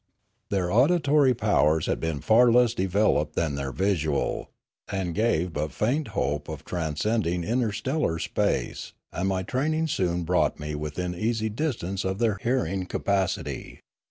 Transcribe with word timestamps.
Their 0.49 0.71
auditory 0.71 1.35
powers 1.35 1.85
had 1.85 1.99
been 1.99 2.21
far 2.21 2.51
less 2.51 2.73
developed 2.73 3.35
than 3.35 3.53
their 3.53 3.71
visual, 3.71 4.49
and 4.89 5.13
gave 5.13 5.53
but 5.53 5.71
faint 5.71 6.07
hope 6.17 6.49
of 6.49 6.65
transcend 6.65 7.27
ing 7.27 7.43
interstellar 7.43 8.17
space, 8.17 8.93
and 9.13 9.29
my 9.29 9.43
training 9.43 9.85
soon 9.89 10.23
brought 10.23 10.59
me 10.59 10.73
within 10.73 11.13
easy 11.13 11.49
distance 11.49 12.03
of 12.03 12.17
their 12.17 12.39
hearing 12.41 12.87
capacity. 12.87 13.79